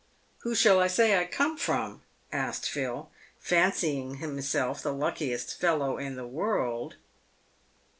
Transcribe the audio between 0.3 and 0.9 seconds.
"Who shall I